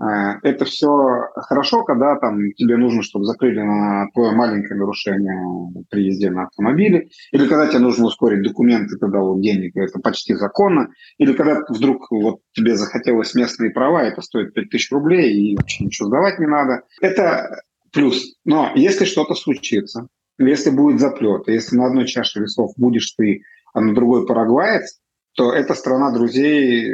[0.01, 6.07] Э, это все хорошо, когда там тебе нужно, чтобы закрыли на твое маленькое нарушение при
[6.07, 10.89] езде на автомобиле, или когда тебе нужно ускорить документы, тогда вот денег, это почти законно,
[11.19, 16.09] или когда вдруг вот тебе захотелось местные права, это стоит 5000 рублей, и вообще ничего
[16.09, 16.83] сдавать не надо.
[17.01, 18.35] Это плюс.
[18.45, 20.09] Но если что-то случится,
[20.39, 23.43] если будет заплет, если на одной чаше весов будешь ты,
[23.75, 25.00] а на другой парагваец,
[25.41, 26.93] то эта страна друзей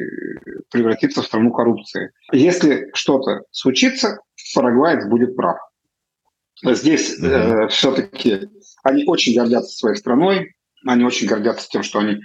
[0.71, 2.13] превратится в страну коррупции.
[2.31, 4.21] Если что-то случится,
[4.55, 5.59] парагваец будет прав.
[6.63, 8.49] Здесь э, все-таки
[8.85, 10.55] они очень гордятся своей страной,
[10.87, 12.21] они очень гордятся тем, что они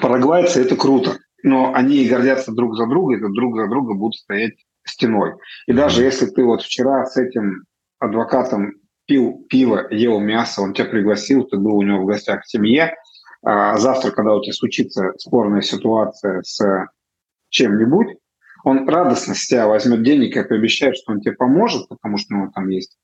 [0.00, 1.18] парагвайцы, это круто.
[1.42, 4.54] Но они гордятся друг за друга, и друг за друга будут стоять
[4.86, 5.34] стеной.
[5.66, 7.64] И даже если ты вот вчера с этим
[7.98, 8.72] адвокатом
[9.04, 12.94] пил пиво, ел мясо, он тебя пригласил, ты был у него в гостях в семье,
[13.44, 16.86] а завтра, когда у тебя случится спорная ситуация с
[17.50, 18.16] чем-нибудь,
[18.64, 22.38] он радостно с тебя возьмет денег и пообещает, что он тебе поможет, потому что у
[22.38, 22.96] него там есть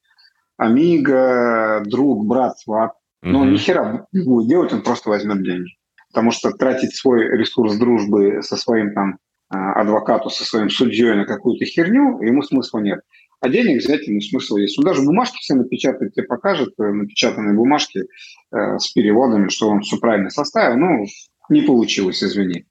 [0.57, 2.93] амиго, друг, брат, сват.
[3.23, 5.71] Но он ни хера не будет делать, он просто возьмет деньги.
[6.09, 9.19] Потому что тратить свой ресурс дружбы со своим там
[9.51, 13.01] а, адвокату, со своим судьей на какую-то херню, ему смысла нет.
[13.41, 14.79] А денег взять ему смысл есть.
[14.79, 19.81] Он даже бумажки все напечатает, тебе покажет э, напечатанные бумажки э, с переводами, что он
[19.81, 20.77] все правильно составил.
[20.77, 21.07] Ну,
[21.49, 22.67] не получилось, извини.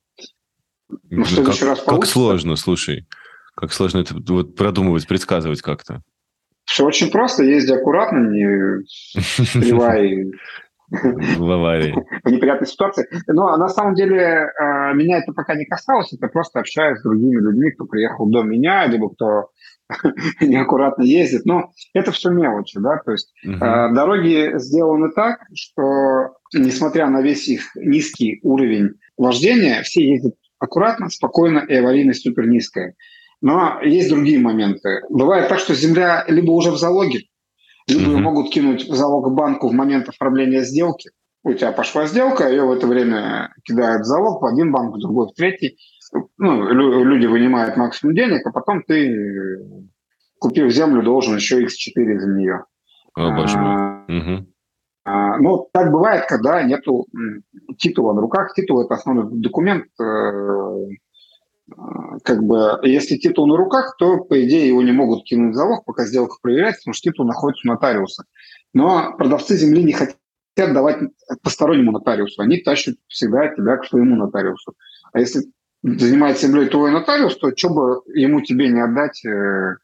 [1.10, 2.02] Ну, в следующий как, раз получится.
[2.02, 3.08] Как сложно, слушай.
[3.56, 6.02] Как сложно это вот продумывать, предсказывать как-то.
[6.66, 7.44] Все очень просто.
[7.44, 8.86] Езди аккуратно, не
[9.20, 10.32] сливай
[10.92, 11.96] в аварии.
[12.24, 13.08] В неприятной ситуации.
[13.28, 16.14] Но на самом деле э, меня это пока не касалось.
[16.14, 19.50] Это просто общаюсь с другими людьми, кто приехал до меня, либо кто
[20.42, 21.46] неаккуратно ездит.
[21.46, 23.60] Но это все мелочи, да, то есть угу.
[23.60, 31.60] дороги сделаны так, что несмотря на весь их низкий уровень вождения, все ездят аккуратно, спокойно
[31.60, 32.96] и аварийность супер низкая.
[33.42, 35.02] Но есть другие моменты.
[35.10, 37.22] Бывает так, что земля либо уже в залоге,
[37.90, 41.12] либо mm могут кинуть в залог банку в момент оформления сделки.
[41.44, 45.00] У тебя пошла сделка, ее в это время кидают в залог в один банк, в
[45.00, 45.78] другой, в третий
[46.38, 46.74] ну,
[47.04, 49.88] люди вынимают максимум денег, а потом ты,
[50.40, 52.66] купив землю, должен еще x4 за нее.
[53.16, 54.20] О, боже мой.
[54.20, 54.48] Угу.
[55.40, 57.08] ну, так бывает, когда нету
[57.78, 58.54] титула на руках.
[58.54, 59.86] Титул– это основной документ.
[62.24, 65.86] Как бы, если титул на руках, то, по идее, его не могут кинуть в залог,
[65.86, 68.24] пока сделка проверяется, потому что титул находится у нотариуса.
[68.74, 70.18] Но продавцы земли не хотят
[70.58, 70.98] давать
[71.42, 72.42] постороннему нотариусу.
[72.42, 74.76] Они тащат всегда тебя к своему нотариусу.
[75.14, 75.44] А если
[75.84, 79.76] занимает землей твой нотариус, то что бы ему тебе не отдать э,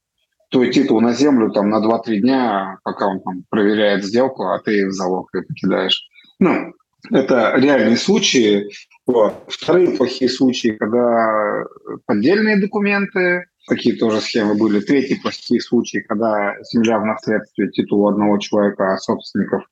[0.51, 4.87] твой титул на землю там на 2-3 дня, пока он там проверяет сделку, а ты
[4.87, 6.07] в залог ее покидаешь.
[6.39, 6.73] Ну,
[7.11, 8.69] это реальные случаи.
[9.05, 9.45] Вот.
[9.47, 11.63] Вторые плохие случаи, когда
[12.05, 14.79] поддельные документы, такие тоже схемы были.
[14.79, 19.63] Третьи плохие случаи, когда земля в наследстве титул одного человека, а собственников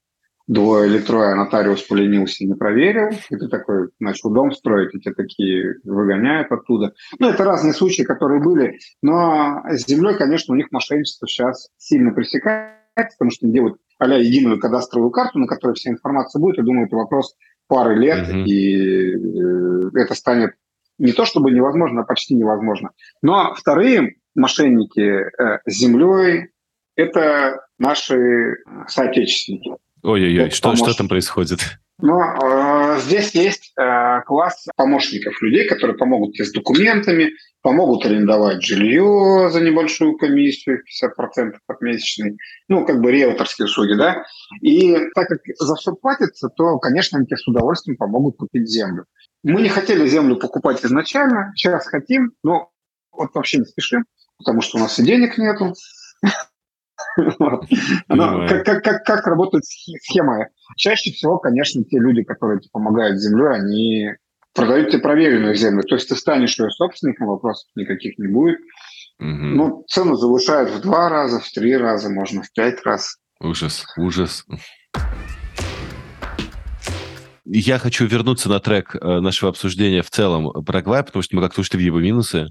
[0.48, 4.94] двое или трое, а нотариус поленился и не проверил, и ты такой начал дом строить,
[4.94, 6.94] и тебя такие выгоняют оттуда.
[7.20, 12.12] Ну, это разные случаи, которые были, но с землей, конечно, у них мошенничество сейчас сильно
[12.12, 16.88] пресекается, потому что делают а единую кадастровую карту, на которой вся информация будет, я думаю,
[16.88, 17.36] это вопрос
[17.68, 18.44] пары лет, mm-hmm.
[18.46, 20.52] и э, это станет
[20.98, 22.92] не то чтобы невозможно, а почти невозможно.
[23.22, 26.50] Но вторые мошенники э, с землей–
[26.96, 29.72] это наши соотечественники.
[30.04, 31.60] Ой-ой-ой, что, что там происходит?
[32.06, 38.62] Ну, э, здесь есть э, класс помощников, людей, которые помогут тебе с документами, помогут арендовать
[38.62, 42.38] жилье за небольшую комиссию, 50% от месячной,
[42.68, 44.26] ну, как бы риэлторские услуги, да.
[44.60, 49.06] И так как за все платится, то, конечно, они тебе с удовольствием помогут купить землю.
[49.42, 52.70] Мы не хотели землю покупать изначально, сейчас хотим, но
[53.14, 54.04] вот вообще не спешим,
[54.40, 55.74] потому что у нас и денег нету,
[58.08, 60.48] как, как, как, как работает схема?
[60.78, 64.10] Чаще всего, конечно, те люди, которые тебе помогают с землей, они
[64.54, 65.84] продают тебе проверенную землю.
[65.84, 68.60] То есть ты станешь ее собственником, вопросов никаких не будет.
[69.20, 69.28] Угу.
[69.28, 73.18] Ну, цену завышают в два раза, в три раза, можно в пять раз.
[73.40, 74.46] Ужас, ужас.
[77.46, 81.60] Я хочу вернуться на трек э, нашего обсуждения в целом Парагвай, потому что мы как-то
[81.60, 82.48] ушли в его минусы.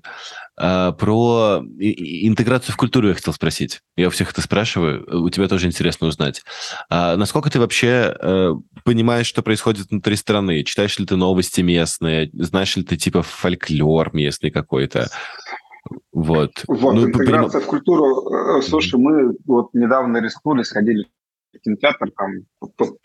[0.59, 3.81] А, про интеграцию в культуру я хотел спросить.
[3.97, 6.43] Я у всех это спрашиваю, у тебя тоже интересно узнать.
[6.91, 8.53] А насколько ты вообще э,
[8.85, 10.63] понимаешь, что происходит внутри страны?
[10.63, 12.29] Читаешь ли ты новости местные?
[12.35, 15.09] Знаешь ли ты типа фольклор местный какой-то?
[16.13, 16.65] Вот.
[16.69, 17.67] Вот, ну, интеграция по...
[17.67, 18.59] в культуру.
[18.59, 21.07] Э, слушай, мы вот недавно рискнули, сходили
[21.59, 22.33] кинотеатр, там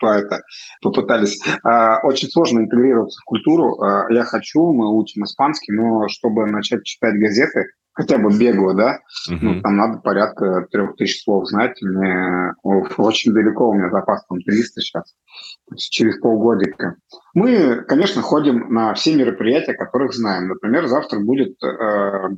[0.00, 0.42] по это,
[0.82, 1.40] попытались.
[1.62, 3.80] А, очень сложно интегрироваться в культуру.
[3.80, 7.66] А, я хочу, мы учим испанский, но чтобы начать читать газеты,
[7.98, 9.38] хотя бы бегло, да, uh-huh.
[9.40, 11.82] ну, там надо порядка трех тысяч слов знать.
[11.82, 15.14] Мне очень далеко, у меня запас там 300 сейчас,
[15.76, 16.94] через полгодика.
[17.34, 20.46] Мы, конечно, ходим на все мероприятия, которых знаем.
[20.46, 22.28] Например, завтра будет э,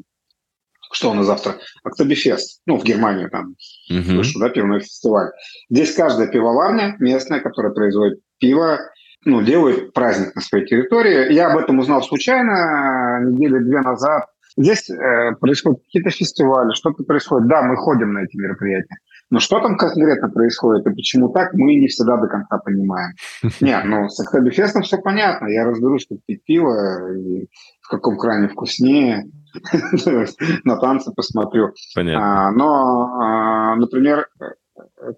[0.93, 1.57] что у нас завтра?
[1.85, 3.57] Октобифест, ну, в Германии там,
[3.91, 4.03] uh-huh.
[4.03, 5.31] слышу, да, пивной фестиваль.
[5.69, 8.79] Здесь каждая пивоварня местная, которая производит пиво,
[9.25, 11.33] ну, делает праздник на своей территории.
[11.33, 14.27] Я об этом узнал случайно недели две назад
[14.57, 17.49] Здесь э, происходят какие-то фестивали, что-то происходит.
[17.49, 18.97] Да, мы ходим на эти мероприятия.
[19.31, 23.13] Но что там конкретно происходит и почему так, мы не всегда до конца понимаем.
[23.61, 25.47] Нет, ну с Октобифестом все понятно.
[25.47, 27.49] Я разберусь, как пить пиво, и
[27.81, 29.25] в каком кране вкуснее.
[30.65, 31.73] На танцы посмотрю.
[31.95, 32.49] Понятно.
[32.49, 34.29] А, но, а, например,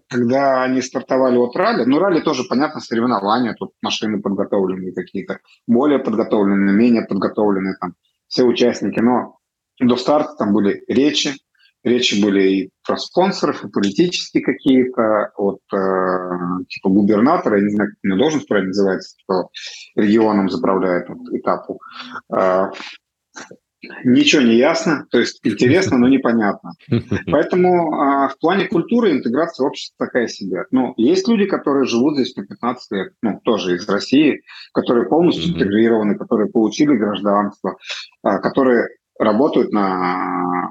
[0.08, 5.98] когда они стартовали от ралли, ну, ралли тоже, понятно, соревнования, тут машины подготовленные какие-то, более
[5.98, 7.94] подготовленные, менее подготовленные, там,
[8.28, 9.38] все участники, но
[9.80, 11.34] до старта там были речи,
[11.84, 17.90] речи были и про спонсоров, и политические какие-то, от э, типа губернатора, я не знаю,
[17.90, 19.48] как у него должность правильно называется, кто
[19.96, 21.80] регионом заправляет вот, этапу.
[22.34, 22.70] Э,
[24.04, 26.72] Ничего не ясно, то есть интересно, но непонятно.
[27.30, 30.64] Поэтому а, в плане культуры интеграция общества такая себе.
[30.70, 34.42] Ну, есть люди, которые живут здесь на 15 лет, ну, тоже из России,
[34.72, 35.54] которые полностью mm-hmm.
[35.56, 37.76] интегрированы, которые получили гражданство,
[38.22, 40.68] а, которые работают на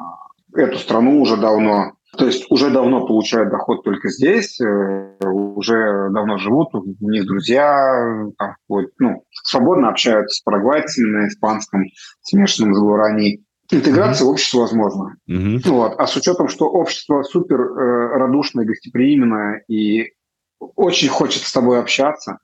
[0.54, 6.38] эту страну уже давно, то есть уже давно получают доход только здесь, э, уже давно
[6.38, 11.86] живут, у них друзья, там, вот, ну, свободно общаются с парагвайцами на испанском,
[12.21, 13.43] смешанном с гуарани.
[13.71, 14.28] Интеграция mm-hmm.
[14.28, 15.15] в общество возможна.
[15.30, 15.69] Mm-hmm.
[15.69, 15.95] Вот.
[15.97, 20.12] А с учетом, что общество супер э, радушное, гостеприимное и
[20.60, 22.39] очень хочет с тобой общаться,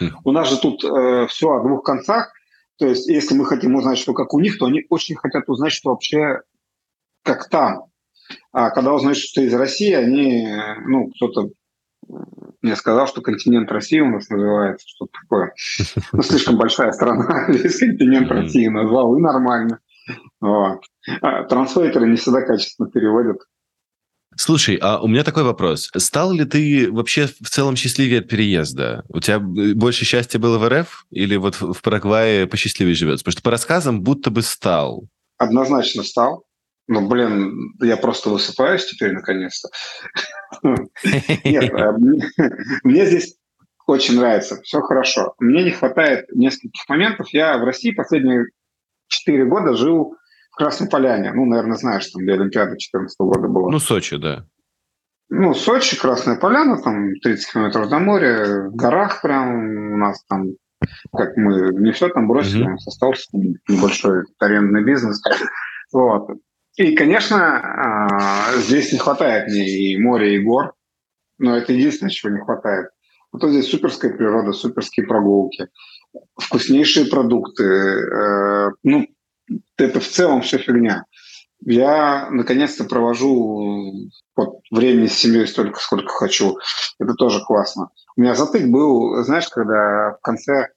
[0.00, 0.10] mm-hmm.
[0.24, 2.32] у нас же тут э, все о двух концах.
[2.78, 5.72] То есть, если мы хотим узнать, что как у них, то они очень хотят узнать,
[5.72, 6.40] что вообще
[7.22, 7.89] как там.
[8.52, 10.46] А когда узнают, что ты из России, они,
[10.86, 11.50] ну, кто-то
[12.62, 15.54] мне сказал, что континент России у нас называется, что-то такое.
[16.12, 19.78] Ну, слишком большая страна, весь континент России назвал, и нормально.
[20.40, 20.80] Вот.
[21.22, 23.38] А транслейтеры не всегда качественно переводят.
[24.36, 25.90] Слушай, а у меня такой вопрос.
[25.96, 29.04] Стал ли ты вообще в целом счастливее от переезда?
[29.08, 33.24] У тебя больше счастья было в РФ или вот в Парагвае посчастливее живется?
[33.24, 35.04] Потому что по рассказам будто бы стал.
[35.36, 36.44] Однозначно стал.
[36.90, 39.68] Ну, блин, я просто высыпаюсь теперь наконец-то.
[41.44, 41.92] Нет, э,
[42.82, 43.36] мне здесь
[43.86, 45.34] очень нравится, все хорошо.
[45.38, 47.28] Мне не хватает нескольких моментов.
[47.32, 48.46] Я в России последние
[49.06, 50.16] четыре года жил
[50.50, 51.32] в Красной Поляне.
[51.32, 53.70] Ну, наверное, знаешь, там, где Олимпиада 2014 года была.
[53.70, 54.44] Ну, Сочи, да.
[55.28, 60.48] Ну, Сочи, Красная Поляна, там 30 километров до моря, в горах прям у нас там,
[61.16, 62.68] как мы не все там бросили, mm-hmm.
[62.68, 63.28] у нас остался
[63.68, 65.22] небольшой арендный бизнес.
[65.92, 66.30] Вот.
[66.76, 70.74] И, конечно, а, здесь не хватает мне и моря, и гор,
[71.38, 72.90] но это единственное, чего не хватает.
[73.32, 75.68] Вот здесь суперская природа, суперские прогулки,
[76.36, 77.64] вкуснейшие продукты.
[77.64, 79.06] Э, ну,
[79.76, 81.04] это в целом все фигня.
[81.64, 86.58] Я наконец-то провожу вот, времени с семьей столько, сколько хочу.
[86.98, 87.90] Это тоже классно.
[88.16, 90.68] У меня затык был, знаешь, когда в конце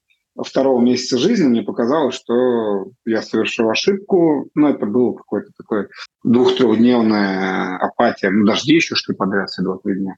[0.41, 4.49] второго месяца жизни мне показалось, что я совершил ошибку.
[4.55, 5.89] Ну, это было какое-то такое
[6.23, 8.29] двух-трехдневная апатия.
[8.29, 10.15] Ну, дожди еще, что ли, подряд все два-три дня.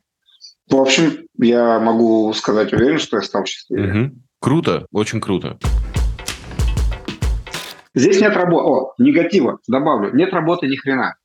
[0.69, 4.06] В общем, я могу сказать уверен, что я стал счастливее.
[4.06, 4.15] Угу.
[4.39, 5.58] Круто, очень круто.
[7.93, 8.65] Здесь нет работы.
[8.67, 10.13] О, негатива, добавлю.
[10.13, 11.15] Нет работы ни хрена.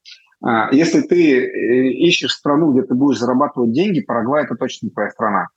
[0.42, 4.90] А, если ты э, ищешь страну, где ты будешь зарабатывать деньги, Парагвай– это точно не
[4.92, 5.48] твоя страна.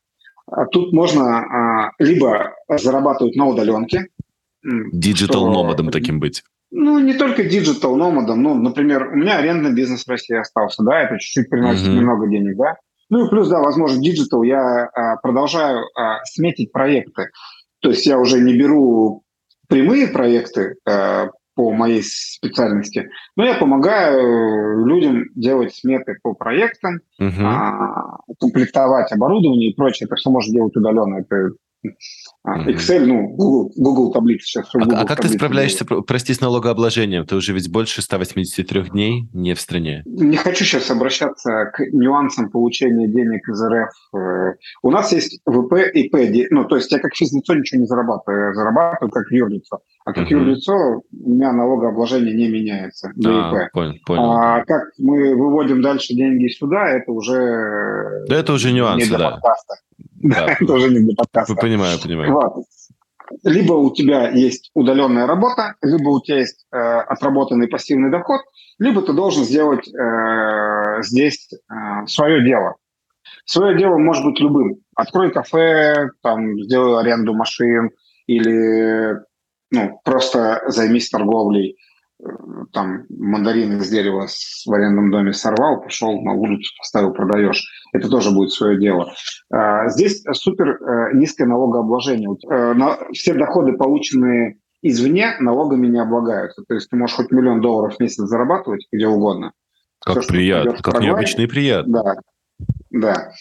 [0.55, 4.07] А тут можно а, либо зарабатывать на удаленке.
[4.63, 6.43] Digital nomad'ом таким быть.
[6.71, 8.41] Ну, не только digital nomad'ом.
[8.41, 11.95] Ну, например, у меня арендный бизнес в России остался, да, это чуть-чуть приносит uh-huh.
[11.95, 12.77] немного денег, да.
[13.09, 17.29] Ну и плюс, да, возможно, digital я а, продолжаю а, сметить проекты.
[17.79, 19.23] То есть я уже не беру
[19.67, 27.43] прямые проекты а, по моей специальности, но я помогаю людям делать сметы по проектам, uh-huh.
[27.43, 30.07] а, комплектовать оборудование и прочее.
[30.07, 31.19] Это все можно делать удаленно.
[31.19, 31.51] Это
[32.45, 34.69] Excel, ну, Google, Google таблицы сейчас.
[34.73, 37.25] А, Google а как ты справляешься, прости, с налогообложением?
[37.25, 40.03] Ты уже ведь больше 183 дней не в стране.
[40.05, 43.89] Не хочу сейчас обращаться к нюансам получения денег из РФ.
[44.15, 46.47] Э, у нас есть ВП и П.
[46.49, 48.47] Ну, то есть я как физлицо ничего не зарабатываю.
[48.47, 49.79] Я зарабатываю как юрлицо.
[50.05, 50.33] А как угу.
[50.33, 53.11] юрлицо у меня налогообложение не меняется.
[53.25, 54.31] А, понял, понял.
[54.31, 58.25] А как мы выводим дальше деньги сюда, это уже...
[58.27, 59.31] Да это уже нюансы, не да.
[59.31, 59.75] Подкаста.
[60.15, 61.55] Да, это уже не для подкаста.
[61.55, 62.33] Понимаю, понимаю.
[62.33, 62.65] Вот.
[63.43, 68.41] Либо у тебя есть удаленная работа, либо у тебя есть э, отработанный пассивный доход,
[68.79, 72.75] либо ты должен сделать э, здесь э, свое дело.
[73.45, 74.77] Свое дело может быть любым.
[74.95, 77.91] Открой кафе, там, сделай аренду машин
[78.27, 79.15] или
[79.71, 81.77] ну, просто займись торговлей
[82.71, 87.63] там мандарины из дерева в арендном доме сорвал, пошел на улицу, поставил, продаешь.
[87.93, 89.13] Это тоже будет свое дело.
[89.51, 92.29] А, здесь супер э, низкое налогообложение.
[92.49, 96.63] Э, все доходы, полученные извне, налогами не облагаются.
[96.67, 99.53] То есть ты можешь хоть миллион долларов в месяц зарабатывать где угодно.
[99.99, 102.03] Как Все, приятно, как необычно и приятно.
[102.03, 102.15] Да,
[102.93, 103.31] да.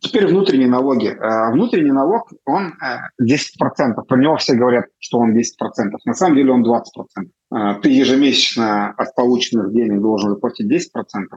[0.00, 1.08] Теперь внутренние налоги.
[1.08, 2.72] А, внутренний налог, он
[3.20, 4.00] 10%.
[4.00, 5.42] Э, Про него все говорят, что он 10%.
[6.06, 6.82] На самом деле он 20%.
[7.50, 11.36] А, ты ежемесячно от полученных денег должен заплатить 10%.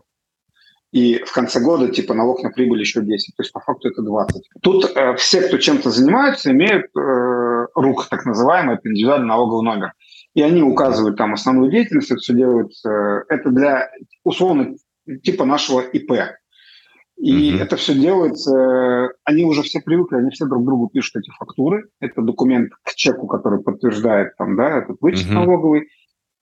[0.93, 3.35] И в конце года, типа, налог на прибыль еще 10.
[3.35, 4.43] То есть, по факту, это 20.
[4.61, 9.91] Тут э, все, кто чем-то занимаются, имеют э, рук, так называемый, это индивидуальный налоговый номер.
[10.35, 12.71] И они указывают там основную деятельность, это все делают.
[12.85, 13.89] Э, это для,
[14.23, 14.75] условно,
[15.21, 16.11] типа нашего ИП.
[17.21, 21.29] И mm это все делается, они уже все привыкли, они все друг другу пишут эти
[21.37, 21.87] фактуры.
[21.99, 25.87] Это документ к чеку, который подтверждает там, да, этот вычет mm налоговый.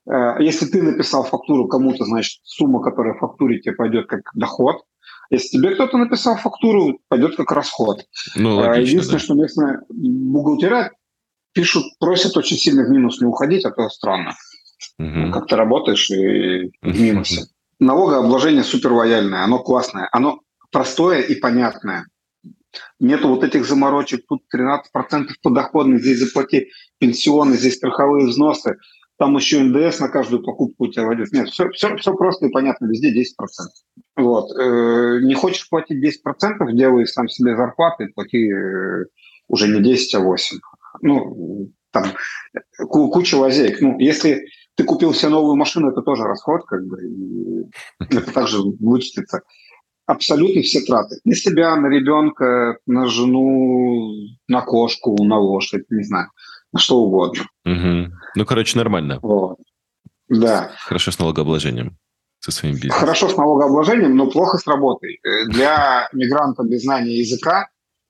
[0.09, 4.77] Э, если ты написал фактуру кому-то, значит, сумма, которая в фактуре тебе пойдет как доход.
[5.29, 8.05] Если тебе кто-то написал фактуру, пойдет как расход.
[8.37, 9.23] Ну, логично, э, Единственное, да.
[9.25, 10.91] что местные бухгалтера
[11.51, 14.33] пишут, просят очень сильно в минус не уходить, а то странно.
[14.97, 15.31] Угу.
[15.33, 17.43] Как ты работаешь и в минусе.
[17.79, 20.07] Налогообложение супер лояльное, оно классное.
[20.13, 20.39] Оно
[20.71, 22.05] простое и понятное.
[22.99, 28.77] Нету вот этих заморочек, тут 13% подоходный, здесь заплати пенсионный, здесь страховые взносы,
[29.17, 31.31] там еще НДС на каждую покупку у тебя войдет.
[31.33, 33.23] Нет, все, все, все просто и понятно, везде 10%.
[34.15, 34.57] Вот.
[34.57, 39.05] Э, не хочешь платить 10%, делай сам себе зарплаты, плати э,
[39.49, 40.59] уже не 10, а 8.
[41.01, 42.05] Ну, там
[42.87, 43.81] куча лазеек.
[43.81, 44.45] Ну, если
[44.75, 47.65] ты купил себе новую машину, это тоже расход, как бы, и
[47.99, 49.41] это также вычтется
[50.09, 51.19] абсолютно все траты.
[51.23, 54.11] На себя, на ребенка, на жену,
[54.47, 56.29] на кошку, на лошадь, не знаю,
[56.73, 57.43] на что угодно.
[57.65, 58.13] Угу.
[58.35, 59.19] Ну, короче, нормально.
[59.21, 59.57] Вот.
[60.27, 60.71] Да.
[60.79, 61.97] Хорошо с налогообложением
[62.39, 62.99] со своим бизнесом.
[62.99, 65.19] Хорошо с налогообложением, но плохо с работой.
[65.23, 67.67] Э, для мигранта без знания языка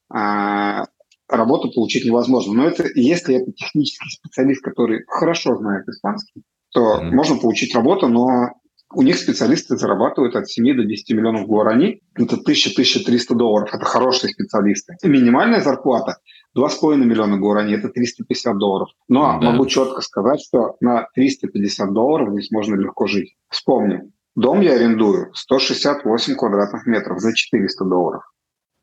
[0.10, 0.86] а,
[1.28, 2.54] работу получить невозможно.
[2.54, 8.08] Но это если это технический специалист, который хорошо знает испанский, то mm можно получить работу,
[8.08, 8.52] но
[8.94, 12.02] у них специалисты зарабатывают от 7 до 10 миллионов гуарани.
[12.16, 13.70] Это 1000-1300 долларов.
[13.74, 14.98] Это хорошие специалисты.
[15.04, 16.18] И минимальная зарплата
[16.58, 18.90] 2,5 миллиона гуарани– это 350 долларов.
[19.08, 19.52] Но да.
[19.52, 23.36] могу четко сказать, что на 350 долларов здесь можно легко жить.
[23.50, 28.24] Вспомни, дом я арендую 168 квадратных метров за 400 долларов.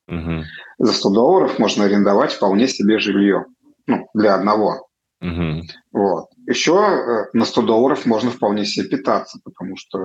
[0.09, 0.45] Угу.
[0.79, 3.47] За 100 долларов можно арендовать вполне себе жилье.
[3.89, 4.86] Ну, для одного.
[5.21, 5.63] Угу.
[5.93, 6.27] Вот.
[6.47, 9.99] Еще э, на 100 долларов можно вполне себе питаться, потому что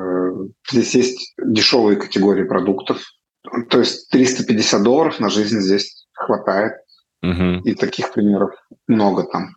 [0.70, 3.02] здесь есть дешевые категории продуктов.
[3.70, 6.74] То есть 350 долларов на жизнь здесь хватает.
[7.24, 7.62] Угу.
[7.66, 8.52] И таких примеров
[8.88, 9.50] много там.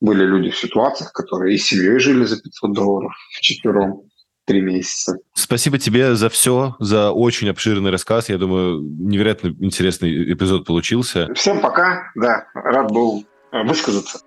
[0.00, 4.02] Были люди в ситуациях, которые и семьей жили за 500 долларов в четвером
[4.46, 5.16] три месяца.
[5.34, 8.30] Спасибо тебе за все, за очень обширный рассказ.
[8.30, 11.32] Я думаю, невероятно интересный эпизод получился.
[11.34, 12.10] Всем пока.
[12.14, 14.20] Да, рад был э, высказаться.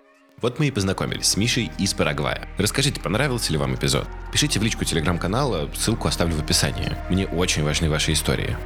[0.43, 2.49] Вот мы и познакомились с Мишей из Парагвая.
[2.57, 4.05] Расскажите, понравился ли вам эпизод?
[4.33, 6.97] Пишите в личку телеграм-канала, ссылку оставлю в описании.
[7.09, 8.57] Мне очень важны ваши истории.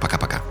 [0.00, 0.42] Пока-пока.